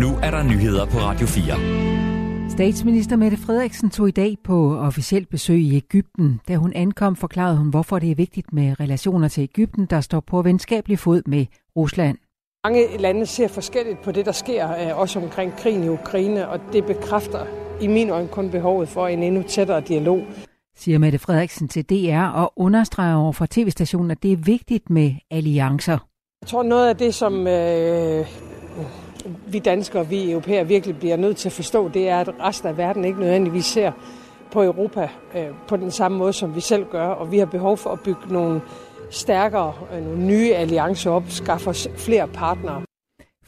Nu 0.00 0.08
er 0.22 0.30
der 0.30 0.42
nyheder 0.42 0.86
på 0.86 0.98
Radio 0.98 1.26
4. 1.26 2.50
Statsminister 2.50 3.16
Mette 3.16 3.36
Frederiksen 3.36 3.90
tog 3.90 4.08
i 4.08 4.10
dag 4.10 4.36
på 4.44 4.76
officielt 4.76 5.28
besøg 5.28 5.58
i 5.58 5.76
Ægypten. 5.76 6.40
Da 6.48 6.56
hun 6.56 6.72
ankom, 6.72 7.16
forklarede 7.16 7.56
hun, 7.56 7.70
hvorfor 7.70 7.98
det 7.98 8.10
er 8.10 8.14
vigtigt 8.14 8.52
med 8.52 8.80
relationer 8.80 9.28
til 9.28 9.42
Ægypten, 9.42 9.86
der 9.86 10.00
står 10.00 10.20
på 10.20 10.42
venskabelig 10.42 10.98
fod 10.98 11.22
med 11.26 11.46
Rusland. 11.76 12.18
Mange 12.64 12.98
lande 12.98 13.26
ser 13.26 13.48
forskelligt 13.48 14.02
på 14.02 14.12
det, 14.12 14.26
der 14.26 14.32
sker, 14.32 14.70
øh, 14.70 14.98
også 14.98 15.20
omkring 15.20 15.56
krigen 15.56 15.84
i 15.84 15.88
Ukraine, 15.88 16.48
og 16.48 16.60
det 16.72 16.86
bekræfter 16.86 17.46
i 17.80 17.86
min 17.86 18.10
øjne 18.10 18.28
kun 18.28 18.50
behovet 18.50 18.88
for 18.88 19.06
en 19.06 19.22
endnu 19.22 19.42
tættere 19.42 19.80
dialog. 19.80 20.26
Siger 20.76 20.98
Mette 20.98 21.18
Frederiksen 21.18 21.68
til 21.68 21.84
DR 21.84 22.26
og 22.34 22.52
understreger 22.56 23.16
over 23.16 23.32
for 23.32 23.46
tv-stationen, 23.50 24.10
at 24.10 24.22
det 24.22 24.32
er 24.32 24.36
vigtigt 24.36 24.90
med 24.90 25.12
alliancer. 25.30 25.98
Jeg 26.42 26.48
tror 26.48 26.62
noget 26.62 26.88
af 26.88 26.96
det, 26.96 27.14
som 27.14 27.46
øh, 27.46 28.26
vi 29.46 29.58
danskere, 29.58 30.08
vi 30.08 30.30
europæer 30.30 30.64
virkelig 30.64 30.98
bliver 30.98 31.16
nødt 31.16 31.36
til 31.36 31.48
at 31.48 31.52
forstå, 31.52 31.88
det 31.88 32.08
er, 32.08 32.20
at 32.20 32.28
resten 32.40 32.68
af 32.68 32.76
verden 32.76 33.04
ikke 33.04 33.20
nødvendigvis 33.20 33.66
ser 33.66 33.92
på 34.52 34.62
Europa 34.62 35.08
øh, 35.34 35.46
på 35.68 35.76
den 35.76 35.90
samme 35.90 36.18
måde, 36.18 36.32
som 36.32 36.54
vi 36.54 36.60
selv 36.60 36.84
gør, 36.90 37.06
og 37.06 37.32
vi 37.32 37.38
har 37.38 37.46
behov 37.46 37.76
for 37.76 37.90
at 37.90 38.00
bygge 38.00 38.32
nogle 38.32 38.60
stærkere, 39.10 39.72
øh, 39.94 40.04
nogle 40.04 40.26
nye 40.26 40.54
alliancer 40.54 41.10
op, 41.10 41.24
skaffe 41.28 41.70
os 41.70 41.88
flere 41.96 42.28
partnere. 42.28 42.87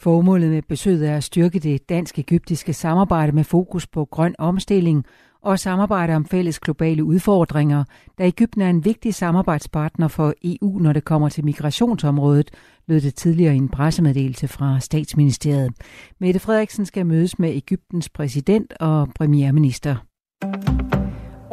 Formålet 0.01 0.49
med 0.49 0.61
besøget 0.61 1.09
er 1.09 1.17
at 1.17 1.23
styrke 1.23 1.59
det 1.59 1.89
dansk-egyptiske 1.89 2.73
samarbejde 2.73 3.31
med 3.31 3.43
fokus 3.43 3.87
på 3.87 4.05
grøn 4.05 4.35
omstilling 4.39 5.05
og 5.41 5.59
samarbejde 5.59 6.15
om 6.15 6.25
fælles 6.25 6.59
globale 6.59 7.03
udfordringer, 7.03 7.83
da 8.17 8.27
Ægypten 8.27 8.61
er 8.61 8.69
en 8.69 8.85
vigtig 8.85 9.13
samarbejdspartner 9.13 10.07
for 10.07 10.33
EU, 10.43 10.79
når 10.79 10.93
det 10.93 11.03
kommer 11.03 11.29
til 11.29 11.45
migrationsområdet, 11.45 12.51
lød 12.87 13.01
det 13.01 13.15
tidligere 13.15 13.53
i 13.53 13.57
en 13.57 13.69
pressemeddelelse 13.69 14.47
fra 14.47 14.79
statsministeriet. 14.79 15.73
Mette 16.19 16.39
Frederiksen 16.39 16.85
skal 16.85 17.05
mødes 17.05 17.39
med 17.39 17.55
Ægyptens 17.55 18.09
præsident 18.09 18.73
og 18.79 19.09
premierminister. 19.15 20.10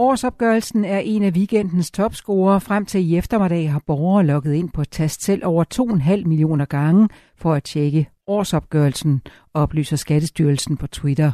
Årsopgørelsen 0.01 0.85
er 0.85 0.99
en 0.99 1.23
af 1.23 1.31
weekendens 1.31 1.91
topscorer. 1.91 2.59
Frem 2.59 2.87
til 2.87 3.11
i 3.11 3.17
eftermiddag 3.17 3.73
har 3.73 3.83
borgere 3.87 4.27
logget 4.27 4.55
ind 4.55 4.71
på 4.71 4.85
tast 4.85 5.23
selv 5.23 5.47
over 5.47 5.65
2,5 5.75 6.29
millioner 6.29 6.65
gange 6.65 7.09
for 7.37 7.55
at 7.55 7.65
tjekke 7.65 8.09
årsopgørelsen, 8.27 9.23
oplyser 9.55 9.97
Skattestyrelsen 9.97 10.77
på 10.77 10.87
Twitter. 10.87 11.31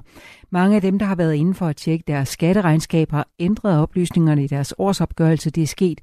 Mange 0.51 0.77
af 0.77 0.83
dem, 0.83 0.99
der 0.99 1.07
har 1.07 1.15
været 1.15 1.35
inde 1.35 1.55
for 1.55 1.67
at 1.67 1.77
tjekke 1.77 2.05
deres 2.07 2.29
skatteregnskab, 2.29 3.11
har 3.11 3.29
ændret 3.39 3.79
oplysningerne 3.79 4.45
i 4.45 4.47
deres 4.47 4.75
årsopgørelse. 4.79 5.51
Det 5.51 5.63
er 5.63 5.67
sket 5.67 6.01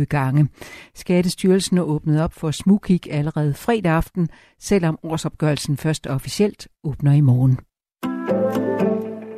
626.128 0.00 0.04
gange. 0.04 0.48
Skattestyrelsen 0.94 1.78
er 1.78 1.82
åbnet 1.82 2.22
op 2.22 2.32
for 2.32 2.50
smugkig 2.50 3.00
allerede 3.10 3.54
fredag 3.54 3.92
aften, 3.92 4.28
selvom 4.60 4.98
årsopgørelsen 5.02 5.76
først 5.76 6.06
officielt 6.06 6.68
åbner 6.84 7.12
i 7.12 7.20
morgen. 7.20 7.58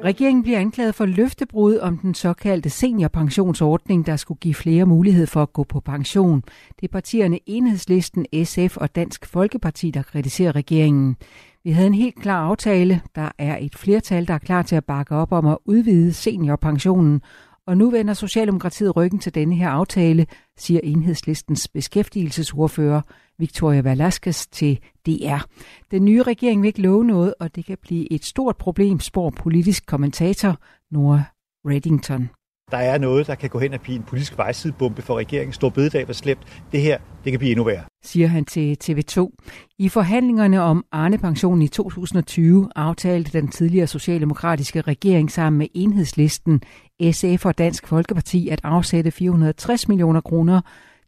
Regeringen 0.05 0.43
bliver 0.43 0.59
anklaget 0.59 0.95
for 0.95 1.07
løftebrud 1.07 1.79
om 1.79 1.99
den 1.99 2.15
såkaldte 2.15 2.71
seniorpensionsordning, 2.71 4.07
der 4.07 4.17
skulle 4.17 4.39
give 4.39 4.55
flere 4.55 4.87
mulighed 4.87 5.27
for 5.27 5.43
at 5.43 5.53
gå 5.53 5.65
på 5.65 5.81
pension. 5.81 6.43
Det 6.81 6.89
er 6.89 6.93
partierne 6.93 7.39
Enhedslisten, 7.47 8.27
SF 8.45 8.77
og 8.77 8.95
Dansk 8.95 9.27
Folkeparti, 9.27 9.91
der 9.91 10.03
kritiserer 10.03 10.57
regeringen. 10.57 11.17
Vi 11.65 11.71
havde 11.71 11.87
en 11.87 11.95
helt 11.95 12.23
klar 12.23 12.49
aftale. 12.49 13.01
Der 13.15 13.29
er 13.39 13.59
et 13.61 13.77
flertal, 13.77 14.29
der 14.29 14.35
er 14.35 14.39
klar 14.39 14.63
til 14.63 14.77
at 14.77 14.85
bakke 14.85 15.15
op 15.15 15.33
om 15.33 15.47
at 15.47 15.59
udvide 15.65 16.13
seniorpensionen, 16.13 17.23
og 17.71 17.77
nu 17.77 17.91
vender 17.91 18.15
Socialdemokratiet 18.15 18.97
ryggen 18.97 19.19
til 19.19 19.35
denne 19.35 19.55
her 19.55 19.69
aftale, 19.69 20.27
siger 20.59 20.81
enhedslistens 20.85 21.69
beskæftigelsesordfører 21.69 23.01
Victoria 23.39 23.81
Velasquez 23.81 24.47
til 24.47 24.81
DR. 25.07 25.47
Den 25.91 26.05
nye 26.05 26.23
regering 26.23 26.63
vil 26.63 26.69
ikke 26.69 26.83
love 26.83 27.05
noget, 27.05 27.35
og 27.41 27.57
det 27.57 27.65
kan 27.65 27.79
blive 27.83 28.13
et 28.13 28.25
stort 28.25 28.57
problem, 28.57 29.01
spår 29.01 29.31
politisk 29.31 29.87
kommentator 29.87 30.59
Nora 30.91 31.23
Reddington. 31.67 32.40
Der 32.71 32.77
er 32.77 32.99
noget, 32.99 33.27
der 33.27 33.35
kan 33.35 33.51
gå 33.51 33.59
hen 33.59 33.75
og 33.75 33.81
blive 33.81 33.97
en 33.97 34.03
politisk 34.03 34.39
vejsidebombe 34.39 35.03
for 35.03 35.19
regeringen. 35.19 35.53
Stor 35.53 35.69
bededag 35.69 36.09
var 36.09 36.15
slemt. 36.15 36.63
Det 36.73 36.81
her, 36.81 36.99
det 37.25 37.33
kan 37.33 37.39
blive 37.39 37.51
endnu 37.51 37.65
værre. 37.65 37.83
Siger 38.03 38.27
han 38.27 38.45
til 38.45 38.77
TV2. 38.85 39.31
I 39.79 39.89
forhandlingerne 39.89 40.61
om 40.63 40.85
Arne-pensionen 40.93 41.63
i 41.63 41.69
2020 41.69 42.69
aftalte 42.77 43.41
den 43.41 43.49
tidligere 43.49 43.87
socialdemokratiske 43.87 44.81
regering 44.81 45.31
sammen 45.31 45.59
med 45.59 45.67
enhedslisten, 45.75 46.63
SF 47.13 47.47
og 47.47 47.59
Dansk 47.59 47.87
Folkeparti 47.87 48.49
at 48.49 48.61
afsætte 48.65 49.11
460 49.11 49.89
millioner 49.89 50.21
kroner 50.21 50.61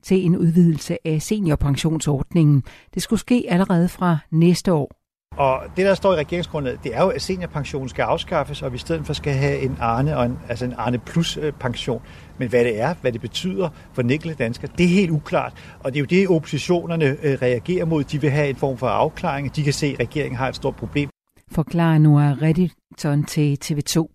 til 0.03 0.25
en 0.27 0.37
udvidelse 0.37 0.99
af 1.05 1.23
seniorpensionsordningen. 1.23 2.63
Det 2.95 3.03
skulle 3.03 3.21
ske 3.21 3.45
allerede 3.49 3.89
fra 3.89 4.19
næste 4.31 4.73
år. 4.73 5.02
Og 5.37 5.63
det, 5.77 5.87
der 5.87 5.95
står 5.95 6.13
i 6.13 6.17
regeringsgrundlaget, 6.17 6.85
det 6.85 6.97
er 6.97 7.03
jo, 7.03 7.09
at 7.09 7.23
seniorpensionen 7.23 7.89
skal 7.89 8.03
afskaffes, 8.03 8.63
og 8.63 8.73
vi 8.73 8.77
i 8.77 8.79
stedet 8.79 9.07
for 9.07 9.13
skal 9.13 9.33
have 9.33 9.59
en 9.59 9.77
Arne, 9.81 10.17
og 10.17 10.27
en, 10.27 10.39
altså 10.49 10.65
en 10.65 10.75
Arne 10.79 10.99
plus 10.99 11.37
øh, 11.37 11.53
pension. 11.53 12.03
Men 12.39 12.49
hvad 12.49 12.65
det 12.65 12.81
er, 12.81 12.95
hvad 13.01 13.13
det 13.13 13.21
betyder 13.21 13.69
for 13.93 14.03
den 14.03 14.11
enkelte 14.11 14.45
dansker, 14.45 14.69
det 14.69 14.85
er 14.85 14.89
helt 14.89 15.11
uklart. 15.11 15.53
Og 15.81 15.93
det 15.93 15.99
er 15.99 16.01
jo 16.01 16.07
det, 16.07 16.29
oppositionerne 16.29 17.17
øh, 17.23 17.39
reagerer 17.43 17.85
mod. 17.85 18.05
De 18.05 18.21
vil 18.21 18.31
have 18.31 18.49
en 18.49 18.57
form 18.57 18.79
for 18.79 18.87
afklaring. 18.87 19.57
De 19.57 19.63
kan 19.63 19.73
se, 19.73 19.87
at 19.87 20.01
regeringen 20.01 20.37
har 20.37 20.49
et 20.49 20.57
stort 20.57 20.77
problem 20.77 21.12
forklarer 21.53 21.99
Noah 21.99 22.43
Reddington 22.43 23.25
til 23.25 23.59
TV2. 23.65 24.07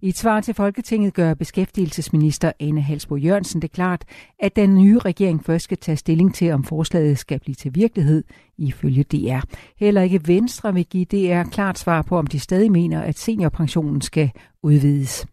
I 0.00 0.08
et 0.08 0.16
svar 0.16 0.40
til 0.40 0.54
Folketinget 0.54 1.14
gør 1.14 1.34
beskæftigelsesminister 1.34 2.52
Anne 2.60 2.80
Halsbo 2.80 3.16
Jørgensen 3.16 3.62
det 3.62 3.72
klart, 3.72 4.04
at 4.38 4.56
den 4.56 4.74
nye 4.74 4.98
regering 4.98 5.44
først 5.44 5.64
skal 5.64 5.78
tage 5.78 5.96
stilling 5.96 6.34
til, 6.34 6.52
om 6.52 6.64
forslaget 6.64 7.18
skal 7.18 7.40
blive 7.40 7.54
til 7.54 7.74
virkelighed, 7.74 8.24
ifølge 8.58 9.02
DR. 9.02 9.40
Heller 9.78 10.02
ikke 10.02 10.28
Venstre 10.28 10.74
vil 10.74 10.86
give 10.86 11.04
DR 11.04 11.50
klart 11.50 11.78
svar 11.78 12.02
på, 12.02 12.18
om 12.18 12.26
de 12.26 12.38
stadig 12.38 12.72
mener, 12.72 13.00
at 13.02 13.18
seniorpensionen 13.18 14.00
skal 14.00 14.30
udvides. 14.62 15.26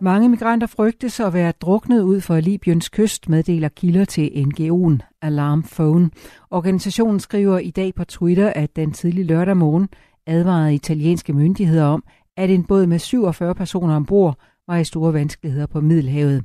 Mange 0.00 0.28
migranter 0.28 0.66
frygtes 0.66 1.20
at 1.20 1.32
være 1.32 1.52
druknet 1.52 2.02
ud 2.02 2.20
for 2.20 2.40
Libyens 2.40 2.88
kyst, 2.88 3.28
meddeler 3.28 3.68
kilder 3.68 4.04
til 4.04 4.28
NGO'en 4.28 5.18
Alarm 5.22 5.62
Phone. 5.62 6.10
Organisationen 6.50 7.20
skriver 7.20 7.58
i 7.58 7.70
dag 7.70 7.94
på 7.94 8.04
Twitter, 8.04 8.52
at 8.56 8.76
den 8.76 8.92
tidlig 8.92 9.24
lørdag 9.24 9.56
morgen 9.56 9.88
advarede 10.26 10.74
italienske 10.74 11.32
myndigheder 11.32 11.84
om, 11.84 12.04
at 12.36 12.50
en 12.50 12.64
båd 12.64 12.86
med 12.86 12.98
47 12.98 13.54
personer 13.54 13.96
ombord 13.96 14.38
var 14.68 14.76
i 14.76 14.84
store 14.84 15.12
vanskeligheder 15.12 15.66
på 15.66 15.80
Middelhavet. 15.80 16.44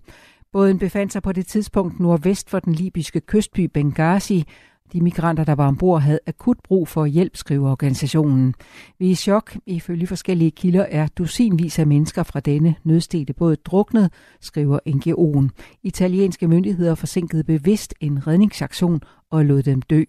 Båden 0.52 0.80
befandt 0.80 1.14
sig 1.14 1.24
på 1.24 1.32
det 1.32 1.48
tidspunkt 1.48 2.00
nordvest 2.00 2.50
for 2.50 2.60
den 2.60 2.74
libyske 2.74 3.22
kystby 3.22 3.60
Benghazi, 3.60 4.48
de 4.94 5.02
migranter, 5.02 5.44
der 5.44 5.56
var 5.56 5.68
ombord, 5.68 6.02
havde 6.02 6.20
akut 6.28 6.58
brug 6.64 6.88
for 6.88 7.06
hjælp, 7.06 7.38
skriver 7.38 7.72
organisationen. 7.72 8.54
Vi 9.00 9.08
er 9.08 9.12
i 9.12 9.16
chok. 9.16 9.58
Ifølge 9.66 10.08
forskellige 10.08 10.52
kilder 10.52 10.86
er 10.90 11.08
dusinvis 11.08 11.80
af 11.80 11.88
mennesker 11.88 12.24
fra 12.24 12.40
denne 12.40 12.76
nødstede 12.84 13.34
både 13.34 13.56
druknet, 13.56 14.12
skriver 14.42 14.80
NGO'en. 14.88 15.50
Italienske 15.84 16.48
myndigheder 16.48 16.96
forsinkede 16.96 17.44
bevidst 17.44 17.94
en 18.00 18.28
redningsaktion 18.28 19.02
og 19.32 19.46
lod 19.46 19.64
dem 19.64 19.82
dø. 19.82 20.04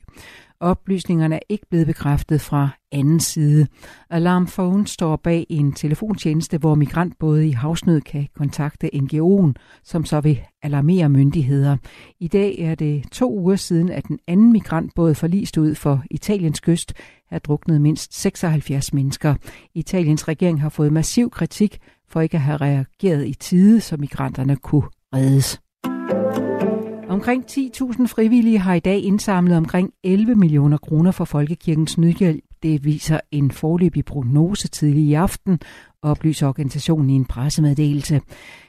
Oplysningerne 0.64 1.34
er 1.34 1.40
ikke 1.48 1.66
blevet 1.70 1.86
bekræftet 1.86 2.40
fra 2.40 2.68
anden 2.92 3.20
side. 3.20 3.66
Alarm 4.10 4.46
Phone 4.46 4.86
står 4.86 5.16
bag 5.16 5.46
en 5.48 5.72
telefontjeneste, 5.72 6.58
hvor 6.58 6.74
migrantbåde 6.74 7.48
i 7.48 7.50
havsnød 7.50 8.00
kan 8.00 8.28
kontakte 8.36 8.90
NGO'en, 8.94 9.52
som 9.82 10.04
så 10.04 10.20
vil 10.20 10.40
alarmere 10.62 11.08
myndigheder. 11.08 11.76
I 12.20 12.28
dag 12.28 12.58
er 12.58 12.74
det 12.74 13.04
to 13.12 13.38
uger 13.38 13.56
siden, 13.56 13.90
at 13.90 14.08
den 14.08 14.18
anden 14.26 14.52
migrantbåd 14.52 15.14
forlist 15.14 15.58
ud 15.58 15.74
for 15.74 16.02
Italiens 16.10 16.60
kyst 16.60 16.92
er 17.30 17.38
druknet 17.38 17.80
mindst 17.80 18.20
76 18.20 18.92
mennesker. 18.92 19.34
Italiens 19.74 20.28
regering 20.28 20.60
har 20.60 20.68
fået 20.68 20.92
massiv 20.92 21.30
kritik 21.30 21.78
for 22.08 22.20
ikke 22.20 22.34
at 22.34 22.40
have 22.40 22.56
reageret 22.56 23.26
i 23.26 23.34
tide, 23.34 23.80
så 23.80 23.96
migranterne 23.96 24.56
kunne 24.56 24.88
reddes. 25.14 25.60
Omkring 27.14 27.44
10.000 27.50 28.06
frivillige 28.06 28.58
har 28.58 28.74
i 28.74 28.80
dag 28.80 28.98
indsamlet 28.98 29.56
omkring 29.56 29.92
11 30.04 30.34
millioner 30.34 30.78
kroner 30.78 31.10
for 31.10 31.24
Folkekirkens 31.24 31.98
Nødhjælp. 31.98 32.44
Det 32.62 32.84
viser 32.84 33.20
en 33.30 33.50
forløbig 33.50 34.04
prognose 34.04 34.68
tidlig 34.68 35.02
i 35.02 35.14
aften, 35.14 35.60
oplyser 36.02 36.48
organisationen 36.48 37.10
i 37.10 37.12
en 37.12 37.24
pressemeddelelse. 37.24 38.20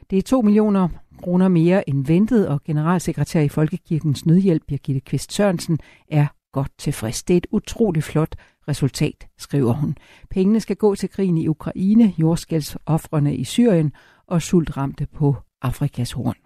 Det 0.09 0.17
er 0.17 0.21
2 0.21 0.41
millioner 0.41 0.87
kroner 1.23 1.47
mere 1.47 1.89
end 1.89 2.05
ventet, 2.05 2.47
og 2.47 2.63
generalsekretær 2.63 3.41
i 3.41 3.49
Folkekirkens 3.49 4.25
Nødhjælp, 4.25 4.63
Birgitte 4.67 5.01
Kvist 5.01 5.33
Sørensen, 5.33 5.79
er 6.11 6.27
godt 6.53 6.71
tilfreds. 6.77 7.23
Det 7.23 7.33
er 7.33 7.37
et 7.37 7.47
utroligt 7.51 8.05
flot 8.05 8.35
resultat, 8.67 9.27
skriver 9.37 9.73
hun. 9.73 9.95
Pengene 10.29 10.59
skal 10.59 10.75
gå 10.75 10.95
til 10.95 11.09
krigen 11.09 11.37
i 11.37 11.47
Ukraine, 11.47 12.13
jordskældsoffrene 12.17 13.35
i 13.35 13.43
Syrien 13.43 13.91
og 14.27 14.41
sultramte 14.41 15.07
på 15.15 15.35
Afrikas 15.61 16.11
horn. 16.11 16.44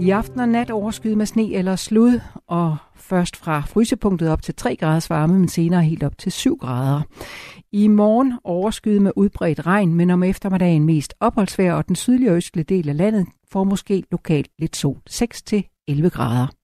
I 0.00 0.10
aften 0.10 0.40
og 0.40 0.48
nat 0.48 0.70
overskyet 0.70 1.18
med 1.18 1.26
sne 1.26 1.52
eller 1.52 1.76
slud, 1.76 2.20
og 2.46 2.76
først 2.94 3.36
fra 3.36 3.60
frysepunktet 3.60 4.30
op 4.30 4.42
til 4.42 4.54
3 4.54 4.76
graders 4.76 5.10
varme, 5.10 5.38
men 5.38 5.48
senere 5.48 5.82
helt 5.82 6.02
op 6.02 6.18
til 6.18 6.32
7 6.32 6.56
grader. 6.56 7.02
I 7.72 7.88
morgen 7.88 8.34
overskyet 8.44 9.02
med 9.02 9.12
udbredt 9.16 9.66
regn, 9.66 9.94
men 9.94 10.10
om 10.10 10.22
eftermiddagen 10.22 10.84
mest 10.84 11.14
opholdsvejr, 11.20 11.74
og 11.74 11.88
den 11.88 11.96
sydlige 11.96 12.30
og 12.30 12.36
østlige 12.36 12.64
del 12.64 12.88
af 12.88 12.96
landet 12.96 13.26
får 13.52 13.64
måske 13.64 14.02
lokalt 14.10 14.48
lidt 14.58 14.76
sol 14.76 14.98
6-11 15.10 16.08
grader. 16.08 16.57